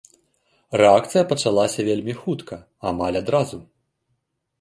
[0.81, 2.55] Рэакцыя пачалася вельмі хутка,
[2.93, 3.57] амаль адразу.